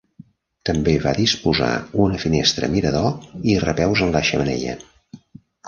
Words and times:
També 0.69 0.95
va 1.03 1.13
disposar 1.19 1.67
una 2.07 2.17
finestra 2.25 2.71
mirador 2.77 3.13
i 3.53 3.61
repeus 3.67 4.05
en 4.09 4.17
la 4.19 4.25
xemeneia. 4.33 4.77